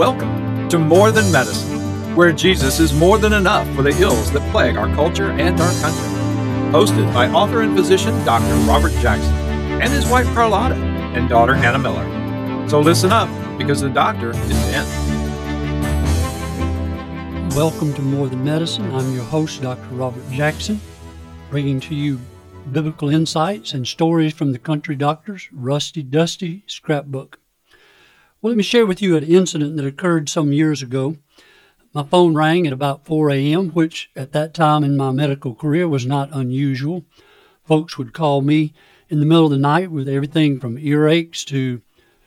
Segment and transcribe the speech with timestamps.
[0.00, 4.50] Welcome to More Than Medicine, where Jesus is more than enough for the ills that
[4.50, 6.08] plague our culture and our country.
[6.72, 8.54] Hosted by author and physician Dr.
[8.66, 9.34] Robert Jackson
[9.82, 12.66] and his wife Carlotta and daughter Hannah Miller.
[12.70, 13.28] So listen up
[13.58, 14.86] because the doctor is in.
[17.50, 18.90] Welcome to More Than Medicine.
[18.94, 19.94] I'm your host, Dr.
[19.94, 20.80] Robert Jackson,
[21.50, 22.18] bringing to you
[22.72, 27.38] biblical insights and stories from the country doctor's rusty, dusty scrapbook.
[28.42, 31.16] Well, let me share with you an incident that occurred some years ago.
[31.92, 35.86] My phone rang at about 4 a.m., which at that time in my medical career
[35.86, 37.04] was not unusual.
[37.66, 38.72] Folks would call me
[39.10, 41.82] in the middle of the night with everything from earaches to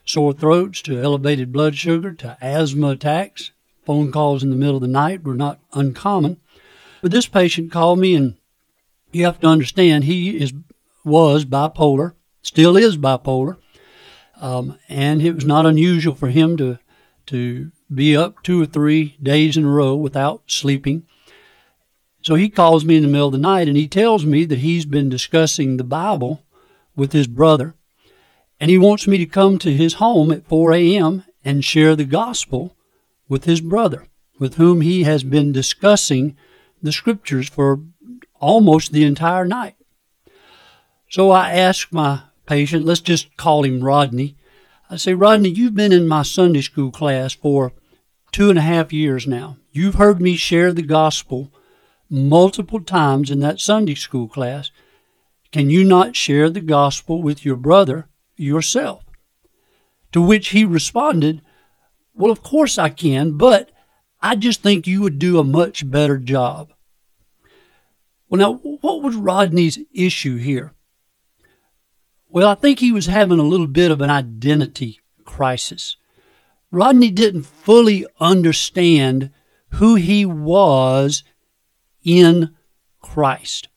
[0.05, 3.49] sore throats to elevated blood sugar to asthma attacks.
[3.83, 6.39] Phone calls in the middle of the night were not uncommon.
[7.01, 8.35] But this patient called me, and
[9.11, 10.53] you have to understand he is
[11.03, 13.57] was bipolar, still is bipolar,
[14.41, 16.79] um, and it was not unusual for him to
[17.25, 21.05] to be up two or three days in a row without sleeping.
[22.21, 24.59] So he calls me in the middle of the night and he tells me that
[24.59, 26.43] he's been discussing the Bible
[26.95, 27.75] with his brother
[28.59, 31.23] and he wants me to come to his home at 4 a.m.
[31.43, 32.75] and share the gospel
[33.27, 34.07] with his brother,
[34.39, 36.37] with whom he has been discussing
[36.81, 37.81] the scriptures for
[38.39, 39.75] almost the entire night.
[41.09, 44.35] So I asked my patient, let's just call him Rodney.
[44.89, 47.73] I say, Rodney, you've been in my Sunday school class for
[48.31, 49.57] two and a half years now.
[49.71, 51.51] You've heard me share the gospel
[52.09, 54.71] multiple times in that Sunday school class.
[55.51, 59.03] Can you not share the gospel with your brother yourself?
[60.11, 61.41] To which he responded,
[62.13, 63.71] Well, of course I can, but
[64.21, 66.71] I just think you would do a much better job.
[68.29, 70.73] Well, now, what was Rodney's issue here?
[72.33, 75.97] Well, I think he was having a little bit of an identity crisis.
[76.71, 79.29] Rodney didn't fully understand
[79.73, 81.23] who he was
[82.03, 82.55] in
[82.99, 83.67] Christ.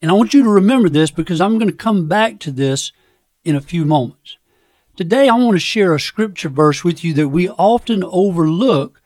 [0.00, 2.90] And I want you to remember this because I'm going to come back to this
[3.44, 4.38] in a few moments.
[4.96, 9.02] Today, I want to share a scripture verse with you that we often overlook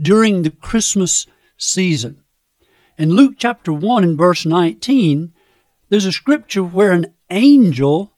[0.00, 1.26] during the Christmas
[1.58, 2.22] season.
[2.96, 5.34] In Luke chapter 1 and verse 19,
[5.90, 8.12] there's a scripture where an angel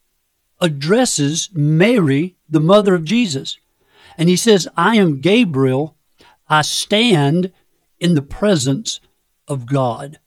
[0.60, 3.58] addresses Mary, the mother of Jesus.
[4.16, 5.96] And he says, I am Gabriel.
[6.48, 7.52] I stand
[7.98, 9.00] in the presence
[9.48, 10.18] of God.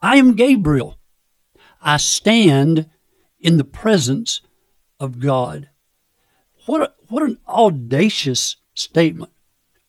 [0.00, 0.98] I am Gabriel.
[1.82, 2.88] I stand
[3.40, 4.40] in the presence
[4.98, 5.68] of God.
[6.66, 9.32] What, a, what an audacious statement.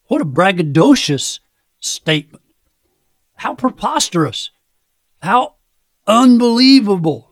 [0.07, 1.39] What a braggadocious
[1.79, 2.43] statement.
[3.35, 4.51] How preposterous.
[5.21, 5.55] How
[6.05, 7.26] unbelievable.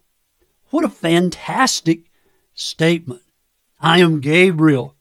[0.76, 2.12] What a fantastic
[2.54, 3.22] statement.
[3.80, 4.94] I am Gabriel.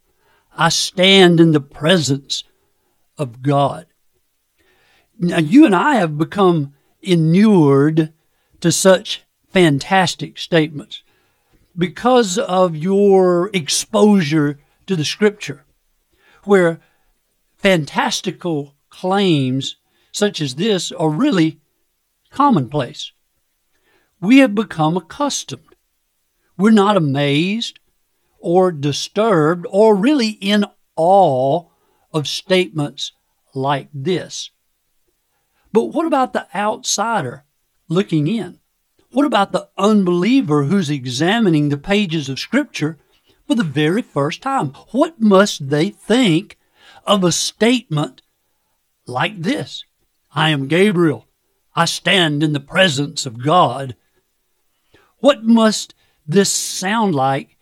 [0.57, 2.45] I stand in the presence
[3.19, 3.87] of God.
[5.19, 8.12] Now, you and I have become inured
[8.61, 11.03] to such fantastic statements
[11.77, 15.65] because of your exposure to the scripture,
[16.45, 16.79] where
[17.56, 19.75] fantastical claims
[20.12, 21.59] such as this are really
[22.31, 23.11] commonplace
[24.25, 25.77] we have become accustomed.
[26.57, 27.79] We're not amazed
[28.39, 30.65] or disturbed or really in
[30.97, 31.65] awe
[32.12, 33.12] of statements
[33.55, 34.51] like this.
[35.73, 37.45] But what about the outsider
[37.89, 38.61] looking in?
[39.11, 42.99] What about the unbeliever who's examining the pages of Scripture
[43.47, 44.69] for the very first time?
[44.91, 46.59] What must they think
[47.06, 48.23] of a statement
[49.06, 49.85] like this?
[50.35, 51.27] I am Gabriel.
[51.77, 53.97] I stand in the presence of God.
[55.25, 55.95] What must
[56.27, 57.57] this sound like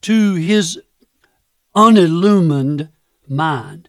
[0.00, 0.80] to his
[1.72, 2.88] unillumined
[3.28, 3.88] mind?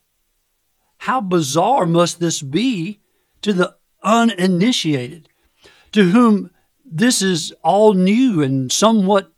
[0.99, 2.99] How bizarre must this be
[3.41, 5.27] to the uninitiated,
[5.91, 6.51] to whom
[6.85, 9.33] this is all new and somewhat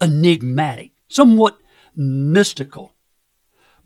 [0.00, 1.56] enigmatic, somewhat
[1.94, 2.94] mystical.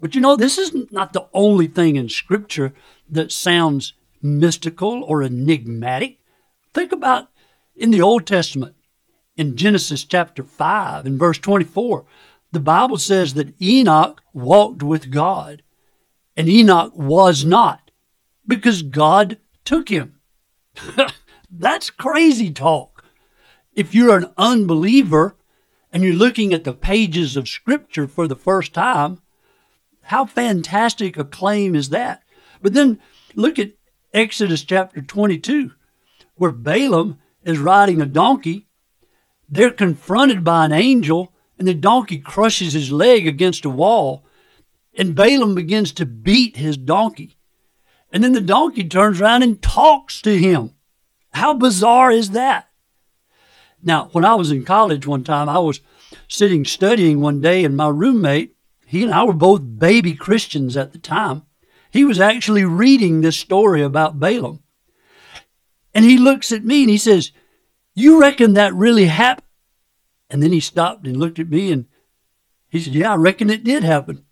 [0.01, 2.73] But you know, this is not the only thing in Scripture
[3.11, 3.93] that sounds
[4.23, 6.19] mystical or enigmatic.
[6.73, 7.29] Think about
[7.77, 8.75] in the Old Testament,
[9.37, 12.05] in Genesis chapter 5 and verse 24,
[12.53, 15.63] the Bible says that Enoch walked with God,
[16.37, 17.91] and Enoch was not
[18.47, 20.21] because God took him.
[21.51, 23.05] That's crazy talk.
[23.75, 25.37] If you're an unbeliever
[25.91, 29.21] and you're looking at the pages of Scripture for the first time,
[30.03, 32.23] how fantastic a claim is that?
[32.61, 33.01] But then
[33.35, 33.73] look at
[34.13, 35.73] Exodus chapter 22,
[36.35, 38.67] where Balaam is riding a donkey
[39.53, 44.25] they're confronted by an angel, and the donkey crushes his leg against a wall.
[44.97, 47.37] And Balaam begins to beat his donkey.
[48.11, 50.75] And then the donkey turns around and talks to him.
[51.35, 52.71] How bizarre is that?
[53.83, 55.81] Now, when I was in college one time, I was
[56.29, 58.57] sitting studying one day, and my roommate,
[58.87, 61.43] he and I were both baby Christians at the time.
[61.91, 64.63] He was actually reading this story about Balaam.
[65.93, 67.33] And he looks at me and he says,
[67.95, 69.47] You reckon that really happened?
[70.31, 71.87] And then he stopped and looked at me and
[72.69, 74.25] he said, Yeah, I reckon it did happen.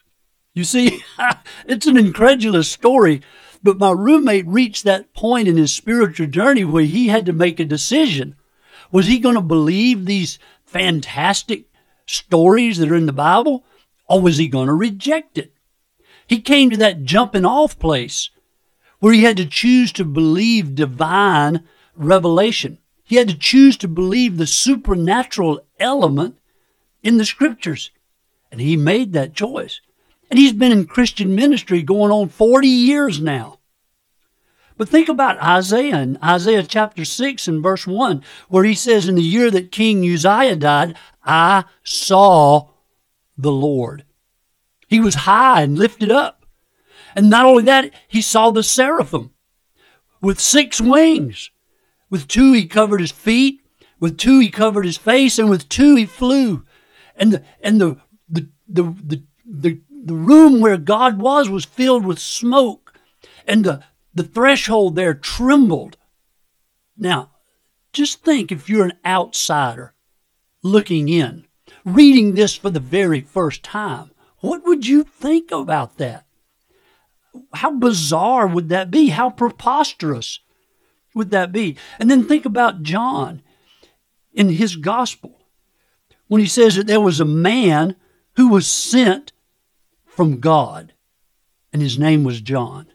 [0.54, 1.02] You see,
[1.66, 3.20] it's an incredulous story,
[3.62, 7.60] but my roommate reached that point in his spiritual journey where he had to make
[7.60, 8.36] a decision.
[8.90, 11.66] Was he going to believe these fantastic
[12.06, 13.64] stories that are in the Bible,
[14.08, 15.52] or was he going to reject it?
[16.26, 18.30] He came to that jumping off place
[19.00, 21.64] where he had to choose to believe divine
[21.94, 22.78] revelation.
[23.10, 26.38] He had to choose to believe the supernatural element
[27.02, 27.90] in the scriptures.
[28.52, 29.80] And he made that choice.
[30.30, 33.58] And he's been in Christian ministry going on 40 years now.
[34.76, 39.16] But think about Isaiah in Isaiah chapter 6 and verse 1, where he says, In
[39.16, 42.68] the year that King Uzziah died, I saw
[43.36, 44.04] the Lord.
[44.86, 46.46] He was high and lifted up.
[47.16, 49.32] And not only that, he saw the seraphim
[50.20, 51.50] with six wings.
[52.10, 53.60] With two he covered his feet,
[54.00, 56.64] with two he covered his face, and with two he flew.
[57.16, 57.96] And the and the
[58.28, 62.94] the the the, the, the room where God was was filled with smoke,
[63.46, 63.84] and the,
[64.14, 65.96] the threshold there trembled.
[66.96, 67.30] Now,
[67.92, 69.94] just think if you're an outsider
[70.62, 71.46] looking in,
[71.84, 76.24] reading this for the very first time, what would you think about that?
[77.54, 79.08] How bizarre would that be?
[79.08, 80.40] How preposterous
[81.14, 81.76] would that be?
[81.98, 83.42] And then think about John
[84.32, 85.40] in his gospel
[86.28, 87.96] when he says that there was a man
[88.36, 89.32] who was sent
[90.06, 90.92] from God,
[91.72, 92.86] and his name was John.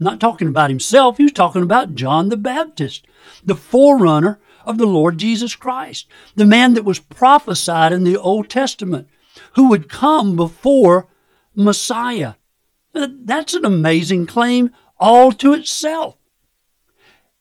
[0.00, 3.06] Not talking about himself, he was talking about John the Baptist,
[3.44, 8.48] the forerunner of the Lord Jesus Christ, the man that was prophesied in the Old
[8.48, 9.08] Testament,
[9.54, 11.08] who would come before
[11.54, 12.34] Messiah.
[12.92, 16.17] That's an amazing claim all to itself.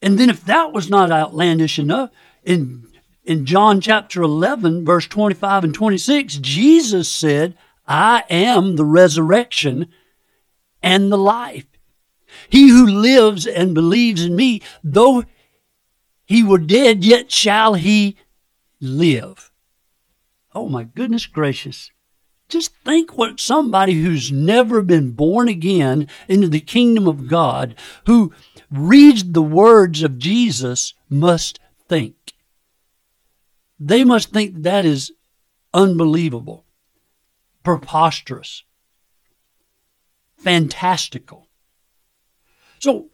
[0.02, 2.12] And then, if that was not outlandish enough,
[2.44, 2.88] in,
[3.24, 7.58] in John chapter 11, verse 25 and 26, Jesus said,
[7.88, 9.88] I am the resurrection
[10.84, 11.66] and the life.
[12.50, 15.24] He who lives and believes in me, though
[16.26, 18.18] he were dead, yet shall he
[18.80, 19.52] live.
[20.54, 21.92] Oh my goodness gracious.
[22.50, 28.34] Just think what somebody who's never been born again into the kingdom of God, who
[28.72, 32.34] reads the words of Jesus, must think.
[33.80, 35.12] They must think that is
[35.74, 36.66] unbelievable
[37.68, 38.64] preposterous,
[40.38, 41.50] fantastical.
[42.80, 43.10] So,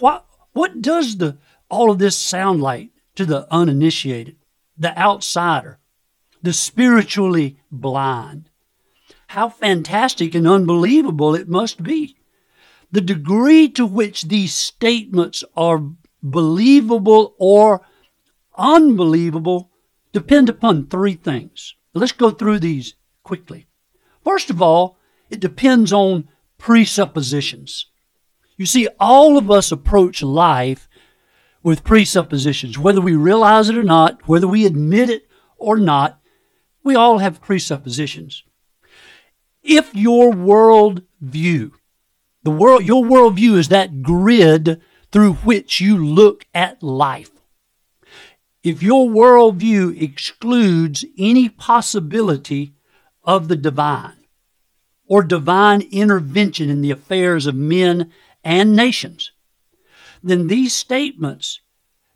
[0.00, 1.38] what, what does the,
[1.70, 4.38] all of this sound like to the uninitiated,
[4.76, 5.78] the outsider,
[6.42, 8.50] the spiritually blind?
[9.28, 12.16] How fantastic and unbelievable it must be.
[12.92, 15.82] The degree to which these statements are
[16.22, 17.82] believable or
[18.56, 19.70] unbelievable
[20.12, 21.74] depend upon three things.
[21.94, 23.66] Let's go through these quickly.
[24.24, 24.98] First of all,
[25.30, 26.28] it depends on
[26.58, 27.86] presuppositions.
[28.56, 30.88] You see, all of us approach life
[31.62, 35.28] with presuppositions, whether we realize it or not, whether we admit it
[35.58, 36.20] or not,
[36.82, 38.44] we all have presuppositions.
[39.62, 41.72] If your world view,
[42.46, 47.32] the world, your worldview is that grid through which you look at life.
[48.62, 52.74] If your worldview excludes any possibility
[53.24, 54.26] of the divine,
[55.08, 58.12] or divine intervention in the affairs of men
[58.44, 59.32] and nations,
[60.22, 61.58] then these statements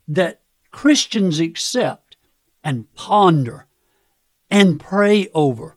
[0.07, 2.15] that Christians accept
[2.63, 3.67] and ponder
[4.49, 5.75] and pray over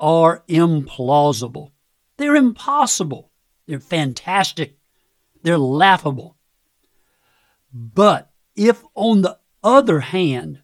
[0.00, 1.70] are implausible.
[2.16, 3.30] They're impossible.
[3.66, 4.76] They're fantastic.
[5.42, 6.36] They're laughable.
[7.72, 10.62] But if, on the other hand,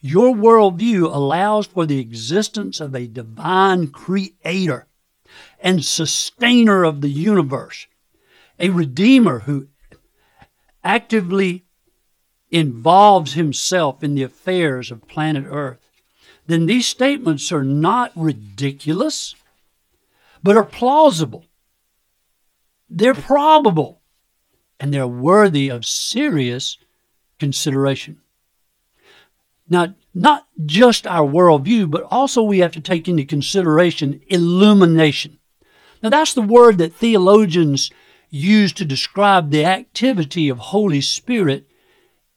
[0.00, 4.88] your worldview allows for the existence of a divine creator
[5.60, 7.86] and sustainer of the universe,
[8.58, 9.68] a redeemer who
[10.84, 11.64] actively
[12.50, 15.78] involves himself in the affairs of planet Earth,
[16.46, 19.34] then these statements are not ridiculous,
[20.42, 21.46] but are plausible.
[22.94, 24.02] They're probable,
[24.78, 26.76] and they're worthy of serious
[27.38, 28.20] consideration.
[29.66, 35.38] Now, not just our worldview, but also we have to take into consideration illumination.
[36.02, 37.90] Now, that's the word that theologians
[38.28, 41.66] use to describe the activity of Holy Spirit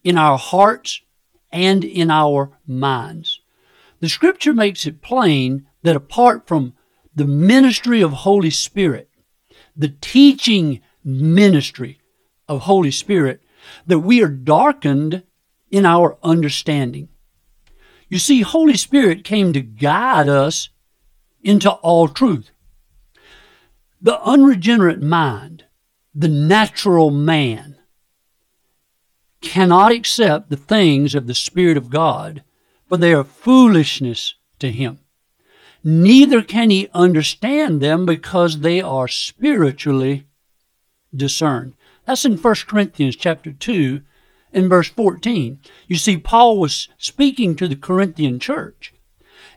[0.06, 1.02] in our hearts
[1.52, 3.42] and in our minds.
[4.00, 6.76] The scripture makes it plain that apart from
[7.14, 9.10] the ministry of Holy Spirit,
[9.76, 12.00] the teaching ministry
[12.48, 13.42] of Holy Spirit,
[13.86, 15.24] that we are darkened
[15.70, 17.10] in our understanding.
[18.08, 20.70] You see, Holy Spirit came to guide us
[21.42, 22.52] into all truth.
[24.02, 25.66] The unregenerate mind,
[26.14, 27.78] the natural man,
[29.42, 32.44] cannot accept the things of the Spirit of God,
[32.88, 35.00] for they are foolishness to him.
[35.88, 40.26] Neither can he understand them because they are spiritually
[41.16, 41.76] discerned.
[42.06, 44.02] That's in 1 Corinthians chapter 2
[44.52, 45.60] and verse 14.
[45.88, 48.96] You see, Paul was speaking to the Corinthian church.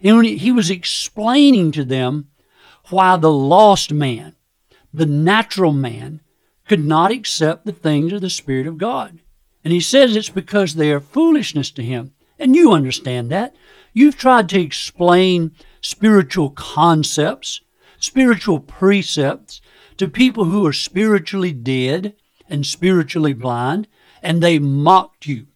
[0.02, 2.28] And he was explaining to them
[2.90, 4.37] why the lost man,
[4.92, 6.20] the natural man,
[6.68, 9.20] could not accept the things of the Spirit of God.
[9.64, 12.12] And he says it's because they are foolishness to him.
[12.38, 13.56] And you understand that.
[13.94, 17.61] You've tried to explain spiritual concepts,
[17.99, 19.61] spiritual precepts
[19.97, 22.14] to people who are spiritually dead
[22.49, 23.88] and spiritually blind,
[24.23, 25.47] and they mocked you.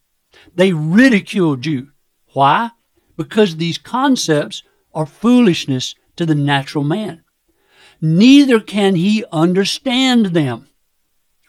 [0.54, 1.92] They ridiculed you.
[2.32, 2.70] Why?
[3.16, 4.62] Because these concepts
[4.94, 7.24] are foolishness to the natural man.
[8.00, 10.68] Neither can he understand them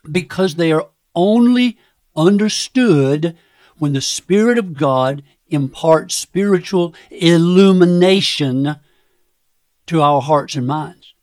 [0.10, 1.78] because they are only
[2.16, 3.36] understood
[3.78, 8.76] when the Spirit of God imparts spiritual illumination
[9.86, 11.14] to our hearts and minds.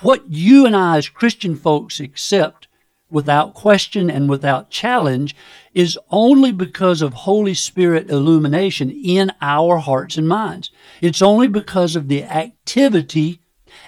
[0.00, 2.68] What you and I as Christian folks accept
[3.10, 5.36] without question and without challenge
[5.72, 10.70] is only because of Holy Spirit illumination in our hearts and minds.
[11.00, 13.40] It's only because of the activity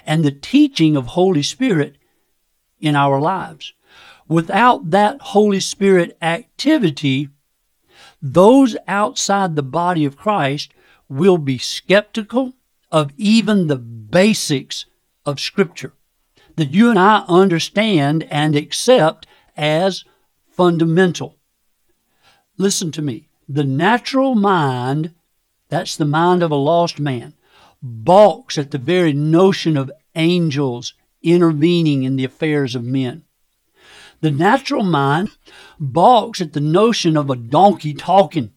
[0.05, 1.97] and the teaching of Holy Spirit
[2.79, 3.73] in our lives.
[4.27, 7.29] Without that Holy Spirit activity,
[8.21, 10.73] those outside the body of Christ
[11.09, 12.53] will be skeptical
[12.91, 14.85] of even the basics
[15.25, 15.93] of Scripture
[16.55, 20.03] that you and I understand and accept as
[20.49, 21.35] fundamental.
[22.57, 23.29] Listen to me.
[23.47, 25.13] The natural mind,
[25.69, 27.33] that's the mind of a lost man,
[27.81, 33.23] balks at the very notion of angels intervening in the affairs of men.
[34.21, 35.29] The natural mind
[35.79, 38.53] balks at the notion of a donkey talking.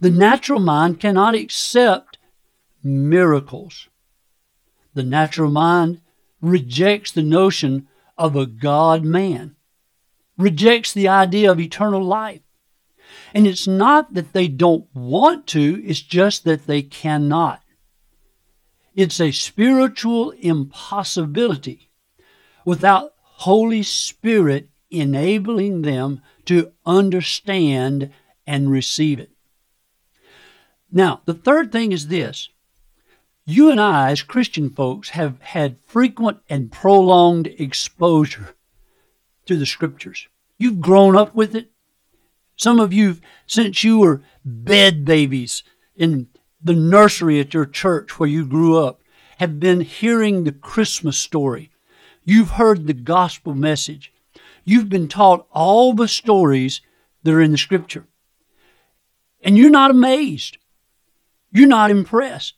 [0.00, 2.18] The natural mind cannot accept
[2.82, 3.88] miracles.
[4.94, 6.00] The natural mind
[6.40, 7.88] rejects the notion
[8.18, 9.56] of a God man,
[10.36, 12.42] rejects the idea of eternal life.
[13.34, 17.62] And it's not that they don't want to, it's just that they cannot.
[18.94, 21.90] It's a spiritual impossibility
[22.64, 23.11] without
[23.42, 28.12] Holy Spirit enabling them to understand
[28.46, 29.32] and receive it.
[30.92, 32.50] Now, the third thing is this
[33.44, 38.54] you and I, as Christian folks, have had frequent and prolonged exposure
[39.46, 40.28] to the scriptures.
[40.56, 41.72] You've grown up with it.
[42.54, 43.16] Some of you,
[43.48, 45.64] since you were bed babies
[45.96, 46.28] in
[46.62, 49.00] the nursery at your church where you grew up,
[49.38, 51.71] have been hearing the Christmas story.
[52.24, 54.12] You've heard the gospel message.
[54.64, 56.80] You've been taught all the stories
[57.22, 58.06] that are in the scripture.
[59.42, 60.58] And you're not amazed.
[61.50, 62.54] You're not impressed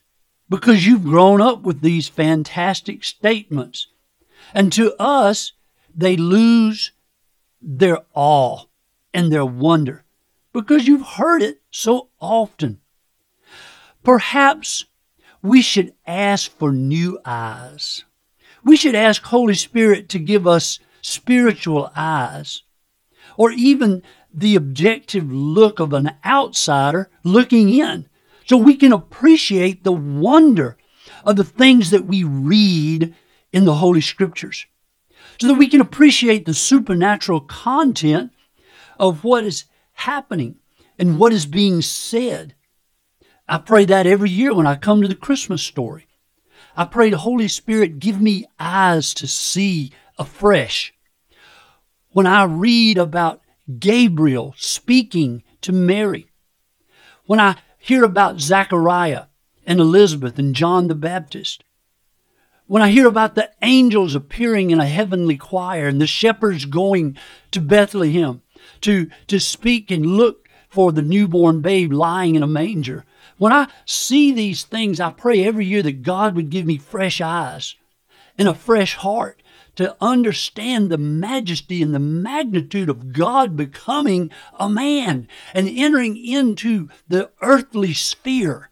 [0.48, 3.88] because you've grown up with these fantastic statements.
[4.52, 5.52] And to us,
[5.94, 6.92] they lose
[7.62, 8.64] their awe
[9.14, 10.04] and their wonder
[10.52, 12.80] because you've heard it so often.
[14.02, 14.84] Perhaps
[15.42, 18.04] we should ask for new eyes.
[18.64, 22.62] We should ask Holy Spirit to give us spiritual eyes
[23.36, 24.02] or even
[24.32, 28.08] the objective look of an outsider looking in
[28.46, 30.76] so we can appreciate the wonder
[31.24, 33.14] of the things that we read
[33.52, 34.66] in the Holy Scriptures,
[35.40, 38.32] so that we can appreciate the supernatural content
[38.98, 40.56] of what is happening
[40.98, 42.54] and what is being said.
[43.48, 46.06] I pray that every year when I come to the Christmas story.
[46.76, 50.92] I pray the Holy Spirit give me eyes to see afresh.
[52.10, 53.42] When I read about
[53.78, 56.28] Gabriel speaking to Mary,
[57.26, 59.24] when I hear about Zachariah
[59.66, 61.64] and Elizabeth and John the Baptist,
[62.66, 67.16] when I hear about the angels appearing in a heavenly choir and the shepherds going
[67.50, 68.42] to Bethlehem
[68.82, 73.04] to, to speak and look for the newborn babe lying in a manger,
[73.38, 77.20] when I see these things, I pray every year that God would give me fresh
[77.20, 77.74] eyes
[78.38, 79.42] and a fresh heart
[79.76, 86.88] to understand the majesty and the magnitude of God becoming a man and entering into
[87.08, 88.70] the earthly sphere.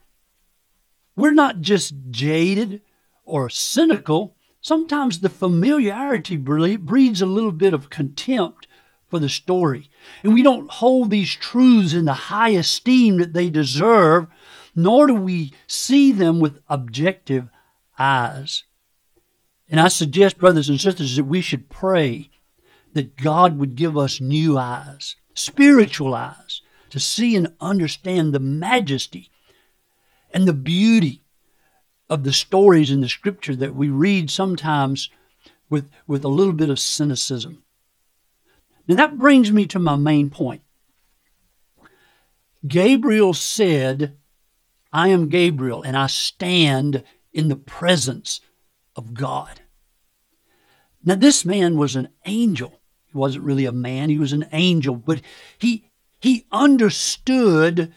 [1.15, 2.81] We're not just jaded
[3.25, 4.35] or cynical.
[4.61, 8.67] Sometimes the familiarity breeds a little bit of contempt
[9.09, 9.89] for the story.
[10.23, 14.27] And we don't hold these truths in the high esteem that they deserve,
[14.75, 17.49] nor do we see them with objective
[17.97, 18.63] eyes.
[19.69, 22.29] And I suggest, brothers and sisters, that we should pray
[22.93, 29.29] that God would give us new eyes, spiritual eyes, to see and understand the majesty
[30.31, 31.21] and the beauty
[32.09, 35.09] of the stories in the scripture that we read sometimes
[35.69, 37.63] with, with a little bit of cynicism.
[38.87, 40.61] Now that brings me to my main point.
[42.67, 44.17] Gabriel said,
[44.93, 48.39] I am Gabriel, and I stand in the presence
[48.95, 49.61] of God.
[51.03, 52.79] Now, this man was an angel.
[53.07, 55.21] He wasn't really a man, he was an angel, but
[55.57, 55.89] he,
[56.21, 57.91] he understood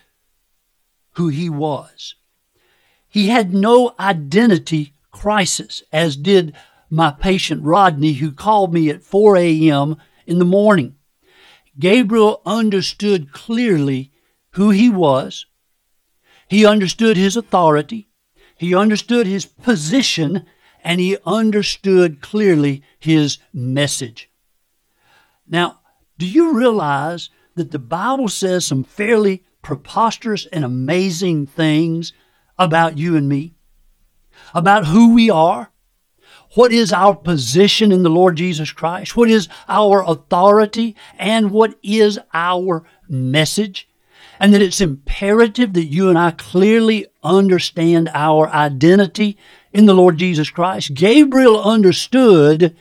[1.13, 2.15] who he was.
[3.07, 6.55] He had no identity crisis, as did
[6.91, 9.97] my patient Rodney, who called me at 4 a.m.
[10.27, 10.97] in the morning.
[11.79, 14.13] Gabriel understood clearly
[14.53, 15.47] who he was.
[16.49, 18.09] He understood his authority.
[18.57, 20.47] He understood his position
[20.83, 24.31] and he understood clearly his message.
[25.49, 25.81] Now,
[26.19, 32.13] do you realize that the Bible says some fairly preposterous and amazing things
[32.59, 33.55] about you and me?
[34.55, 35.73] About who we are?
[36.55, 39.17] What is our position in the Lord Jesus Christ?
[39.17, 40.95] What is our authority?
[41.19, 43.89] And what is our message?
[44.39, 49.39] And that it's imperative that you and I clearly understand our identity
[49.73, 50.95] in the Lord Jesus Christ.
[50.95, 52.77] Gabriel understood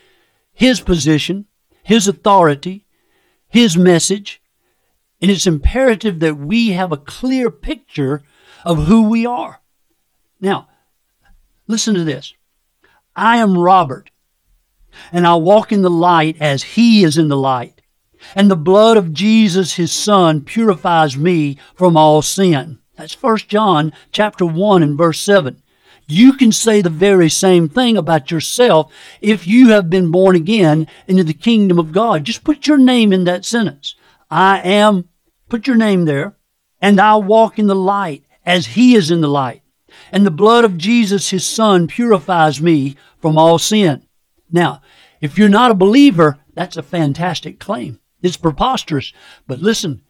[0.54, 1.46] his position,
[1.84, 2.86] his authority,
[3.48, 4.42] his message,
[5.22, 8.24] and it's imperative that we have a clear picture
[8.64, 9.62] of who we are.
[10.42, 10.68] Now,
[11.68, 12.34] listen to this.
[13.16, 14.10] I am Robert,
[15.12, 17.75] and I walk in the light as he is in the light.
[18.34, 22.80] And the blood of Jesus, his son, purifies me from all sin.
[22.96, 25.62] That's 1 John chapter 1 and verse 7.
[26.08, 30.88] You can say the very same thing about yourself if you have been born again
[31.08, 32.24] into the kingdom of God.
[32.24, 33.96] Just put your name in that sentence.
[34.30, 35.10] I am,
[35.50, 36.36] put your name there,
[36.80, 39.64] and I walk in the light as he is in the light.
[40.12, 44.06] And the blood of Jesus, his son, purifies me from all sin.
[44.52, 44.82] Now,
[45.22, 48.00] if you're not a believer, that's a fantastic claim.
[48.26, 49.14] It's preposterous.
[49.46, 50.02] But listen,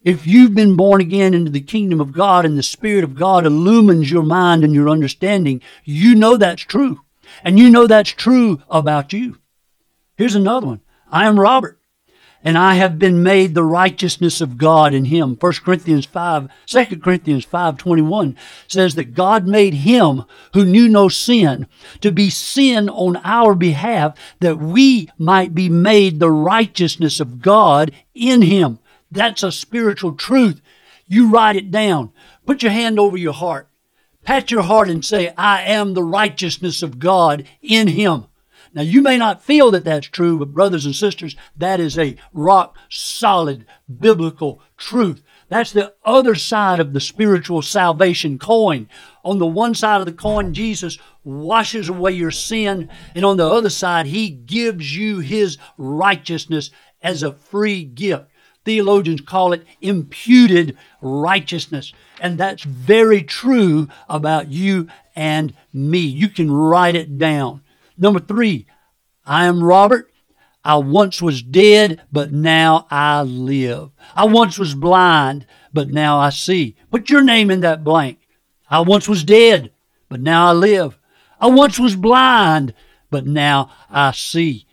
[0.00, 3.44] if you've been born again into the kingdom of God and the Spirit of God
[3.44, 7.00] illumines your mind and your understanding, you know that's true.
[7.42, 9.38] And you know that's true about you.
[10.16, 10.80] Here's another one.
[11.10, 11.75] I am Robert,
[12.46, 15.36] and I have been made the righteousness of God in him.
[15.40, 18.36] 1 Corinthians 5, 2 Corinthians 5.21
[18.68, 20.22] says that God made him
[20.54, 21.66] who knew no sin
[22.02, 27.90] to be sin on our behalf that we might be made the righteousness of God
[28.14, 28.78] in him.
[29.10, 30.62] That's a spiritual truth.
[31.08, 32.12] You write it down.
[32.46, 33.68] Put your hand over your heart.
[34.22, 38.26] Pat your heart and say, I am the righteousness of God in Him.
[38.76, 42.14] Now, you may not feel that that's true, but brothers and sisters, that is a
[42.34, 43.64] rock solid
[43.98, 45.22] biblical truth.
[45.48, 48.90] That's the other side of the spiritual salvation coin.
[49.24, 53.48] On the one side of the coin, Jesus washes away your sin, and on the
[53.48, 58.26] other side, He gives you His righteousness as a free gift.
[58.66, 61.94] Theologians call it imputed righteousness.
[62.20, 66.00] And that's very true about you and me.
[66.00, 67.62] You can write it down.
[67.98, 68.66] Number three,
[69.24, 70.10] I am Robert.
[70.64, 73.90] I once was dead, but now I live.
[74.14, 76.76] I once was blind, but now I see.
[76.90, 78.18] Put your name in that blank.
[78.68, 79.70] I once was dead,
[80.08, 80.98] but now I live.
[81.40, 82.74] I once was blind,
[83.10, 84.66] but now I see.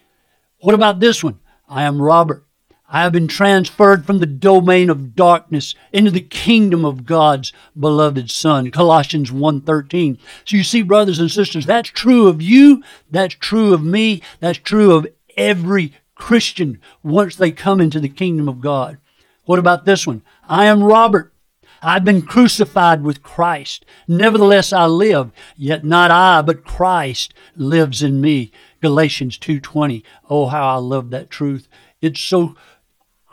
[0.59, 1.39] What about this one?
[1.67, 2.45] I am Robert.
[2.93, 8.29] I have been transferred from the domain of darkness into the kingdom of God's beloved
[8.29, 8.69] Son.
[8.69, 10.19] Colossians 1.13.
[10.45, 12.84] So you see, brothers and sisters, that's true of you.
[13.10, 14.21] That's true of me.
[14.39, 18.99] That's true of every Christian once they come into the kingdom of God.
[19.45, 20.21] What about this one?
[20.47, 21.34] I am Robert.
[21.82, 23.86] I've been crucified with Christ.
[24.08, 28.51] Nevertheless, I live, yet not I, but Christ lives in me.
[28.82, 30.03] Galatians 2.20.
[30.29, 31.67] Oh, how I love that truth.
[31.99, 32.56] It's so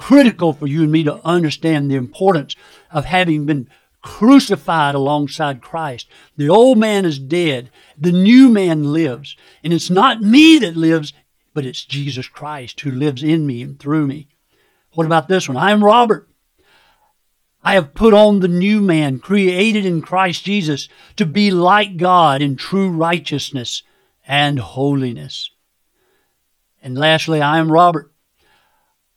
[0.00, 2.56] critical for you and me to understand the importance
[2.90, 3.68] of having been
[4.00, 6.08] crucified alongside Christ.
[6.38, 7.70] The old man is dead.
[7.98, 9.36] The new man lives.
[9.62, 11.12] And it's not me that lives,
[11.52, 14.28] but it's Jesus Christ who lives in me and through me.
[14.94, 15.58] What about this one?
[15.58, 16.26] I am Robert.
[17.62, 22.40] I have put on the new man, created in Christ Jesus, to be like God
[22.40, 23.82] in true righteousness
[24.26, 25.50] and holiness.
[26.82, 28.09] And lastly, I am Robert.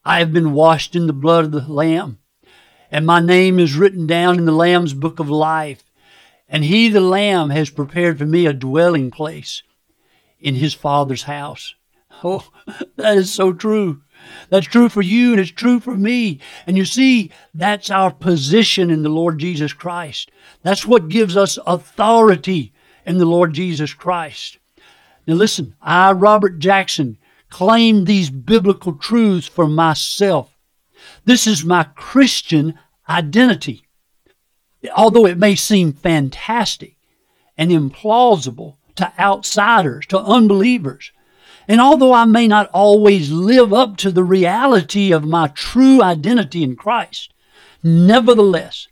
[0.06, 2.20] I have been washed in the blood of the Lamb,
[2.92, 5.84] and my name is written down in the Lamb's book of life.
[6.50, 9.64] And he, the Lamb, has prepared for me a dwelling place
[10.40, 11.74] in his Father's house.
[12.24, 12.48] Oh,
[12.96, 14.02] that is so true.
[14.50, 16.40] That's true for you and it's true for me.
[16.68, 20.32] And you see, that's our position in the Lord Jesus Christ.
[20.62, 22.74] That's what gives us authority
[23.06, 24.60] in the Lord Jesus Christ.
[25.26, 27.18] Now listen, I, Robert Jackson,
[27.54, 30.58] claim these biblical truths for myself.
[31.24, 33.86] This is my Christian identity.
[34.98, 36.96] Although it may seem fantastic
[37.56, 41.12] and implausible to outsiders, to unbelievers,
[41.68, 46.64] and although I may not always live up to the reality of my true identity
[46.64, 47.36] in Christ,
[47.84, 48.88] nevertheless,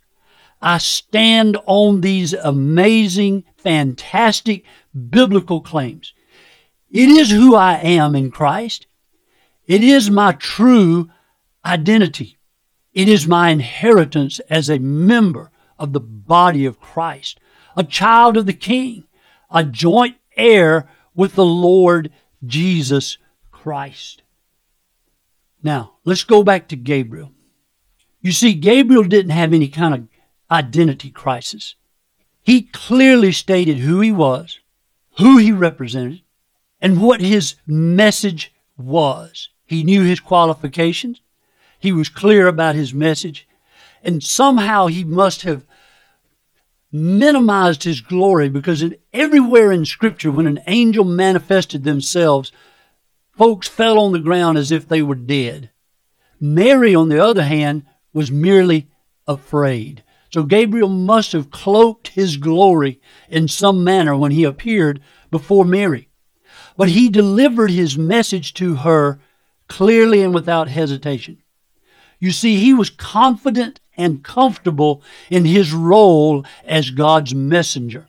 [0.60, 4.64] I stand on these amazing, fantastic
[5.10, 6.14] biblical claims.
[6.92, 8.86] It is who I am in Christ.
[9.66, 11.10] It is my true
[11.64, 12.38] identity.
[12.92, 17.40] It is my inheritance as a member of the body of Christ,
[17.76, 19.04] a child of the King,
[19.50, 22.12] a joint heir with the Lord
[22.44, 23.16] Jesus
[23.50, 24.22] Christ.
[25.62, 27.32] Now, let's go back to Gabriel.
[28.20, 30.08] You see, Gabriel didn't have any kind of
[30.50, 31.74] identity crisis.
[32.42, 34.60] He clearly stated who he was,
[35.18, 36.21] who he represented,
[36.82, 39.48] and what his message was.
[39.64, 41.22] He knew his qualifications.
[41.78, 43.48] He was clear about his message.
[44.02, 45.64] And somehow he must have
[46.90, 52.50] minimized his glory because in, everywhere in Scripture, when an angel manifested themselves,
[53.30, 55.70] folks fell on the ground as if they were dead.
[56.40, 58.90] Mary, on the other hand, was merely
[59.28, 60.02] afraid.
[60.32, 66.08] So Gabriel must have cloaked his glory in some manner when he appeared before Mary.
[66.76, 69.20] But he delivered his message to her
[69.68, 71.42] clearly and without hesitation.
[72.18, 78.08] You see, he was confident and comfortable in his role as God's messenger.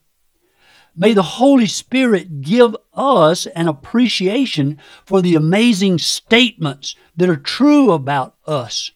[0.96, 7.92] May the Holy Spirit give us an appreciation for the amazing statements that are true
[7.92, 8.92] about us.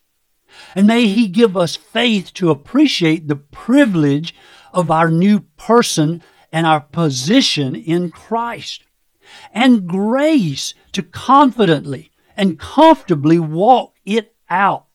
[0.76, 4.36] And may He give us faith to appreciate the privilege
[4.74, 8.84] of our new person and our position in Christ.
[9.54, 14.86] And grace to confidently and comfortably walk it out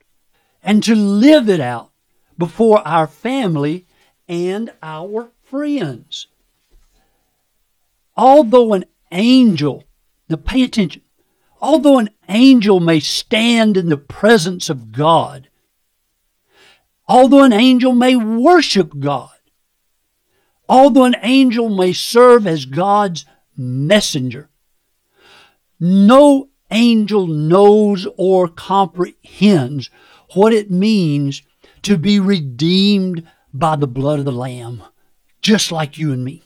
[0.62, 1.90] and to live it out
[2.38, 3.86] before our family
[4.28, 6.28] and our friends.
[8.16, 9.84] Although an angel,
[10.28, 11.02] now pay attention,
[11.60, 15.48] although an angel may stand in the presence of God,
[17.08, 19.30] although an angel may worship God,
[20.68, 23.24] although an angel may serve as God's
[23.56, 24.50] messenger,
[25.78, 29.90] no angel knows or comprehends
[30.34, 31.42] what it means
[31.82, 34.82] to be redeemed by the blood of the Lamb,
[35.42, 36.42] just like you and me.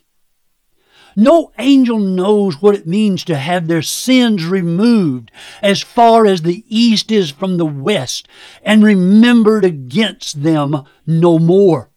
[1.19, 5.31] No angel knows what it means to have their sins removed
[5.63, 8.29] as far as the east is from the west
[8.63, 11.91] and remembered against them no more.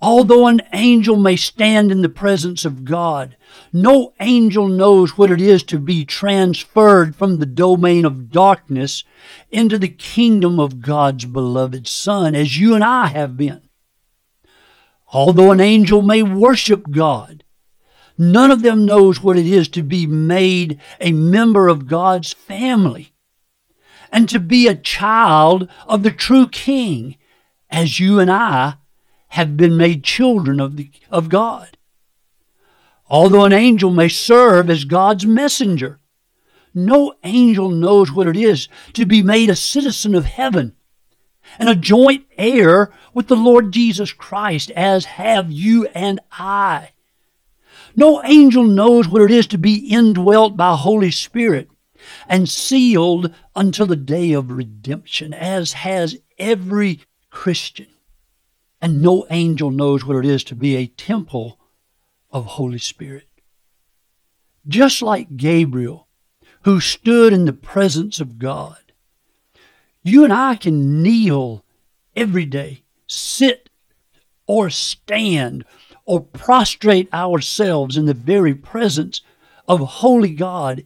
[0.00, 3.36] Although an angel may stand in the presence of God,
[3.72, 9.04] no angel knows what it is to be transferred from the domain of darkness
[9.50, 13.62] into the kingdom of God's beloved Son, as you and I have been.
[15.12, 17.42] Although an angel may worship God,
[18.18, 23.14] none of them knows what it is to be made a member of God's family
[24.12, 27.16] and to be a child of the true King,
[27.70, 28.74] as you and I
[29.28, 31.76] have been made children of, the, of God.
[33.08, 36.00] Although an angel may serve as God's messenger,
[36.74, 40.74] no angel knows what it is to be made a citizen of heaven
[41.58, 46.90] and a joint heir with the Lord Jesus Christ, as have you and I.
[47.94, 51.70] No angel knows what it is to be indwelt by Holy Spirit
[52.28, 57.86] and sealed until the day of redemption, as has every Christian.
[58.80, 61.58] And no angel knows what it is to be a temple
[62.30, 63.28] of Holy Spirit.
[64.68, 66.08] Just like Gabriel,
[66.62, 68.78] who stood in the presence of God,
[70.02, 71.64] you and I can kneel
[72.14, 73.70] every day, sit
[74.46, 75.64] or stand
[76.04, 79.20] or prostrate ourselves in the very presence
[79.66, 80.84] of holy God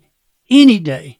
[0.48, 1.18] any day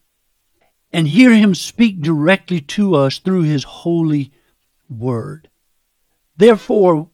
[0.91, 4.31] and hear Him speak directly to us through His holy
[4.89, 5.49] word.
[6.35, 7.09] Therefore,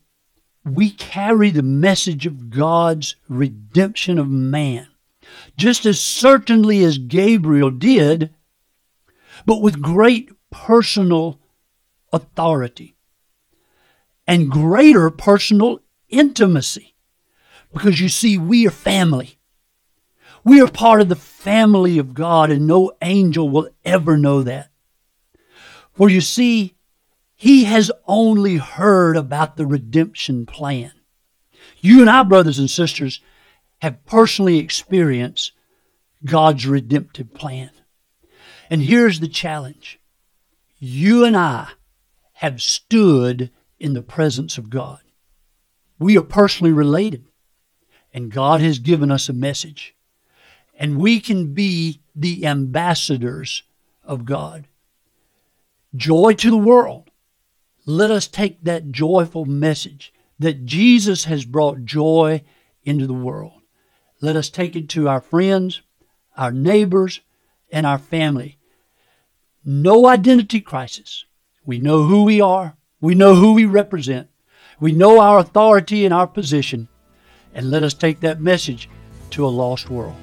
[0.63, 4.87] we carry the message of God's redemption of man,
[5.57, 8.33] just as certainly as Gabriel did,
[9.45, 11.39] but with great personal
[12.11, 12.95] authority
[14.25, 16.95] and greater personal intimacy.
[17.73, 19.39] Because you see, we are family.
[20.43, 24.69] We are part of the family of God, and no angel will ever know that.
[25.91, 26.76] For you see,
[27.37, 30.91] he has only heard about the redemption plan.
[31.79, 33.21] You and I, brothers and sisters,
[33.83, 35.51] have personally experienced
[36.25, 37.69] God's redemptive plan.
[38.71, 39.99] And here's the challenge
[40.79, 41.69] you and I
[42.33, 44.99] have stood in the presence of God.
[45.99, 47.25] We are personally related,
[48.11, 49.95] and God has given us a message.
[50.79, 53.61] And we can be the ambassadors
[54.03, 54.67] of God.
[55.95, 57.06] Joy to the world.
[57.89, 62.43] Let us take that joyful message that Jesus has brought joy
[62.83, 63.61] into the world.
[64.19, 65.81] Let us take it to our friends,
[66.35, 67.21] our neighbors,
[67.71, 68.57] and our family.
[69.63, 71.23] No identity crisis.
[71.65, 72.75] We know who we are.
[72.99, 74.27] We know who we represent.
[74.81, 76.89] We know our authority and our position.
[77.53, 78.89] And let us take that message
[79.29, 80.15] to a lost world.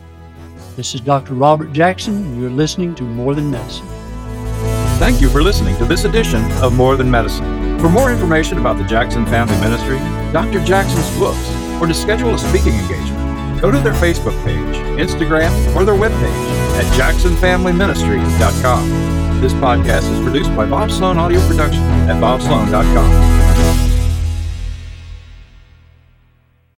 [0.77, 1.33] This is Dr.
[1.33, 2.39] Robert Jackson.
[2.39, 4.04] You're listening to More Than Medicine.
[4.99, 7.79] Thank you for listening to this edition of More Than Medicine.
[7.81, 9.99] For more information about the Jackson Family Ministry,
[10.33, 10.65] Dr.
[10.65, 15.85] Jackson's books, or to schedule a speaking engagement, go to their Facebook page, Instagram, or
[15.85, 19.41] their webpage at jacksonfamilyministry.com.
[19.41, 23.44] This podcast is produced by Bob Sloan Audio Production at bobsloan.com.